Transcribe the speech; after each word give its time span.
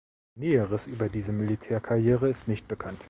Näheres 0.33 0.87
über 0.87 1.09
diese 1.09 1.31
Militärkarriere 1.31 2.27
ist 2.27 2.47
nicht 2.47 2.67
bekannt. 2.67 2.97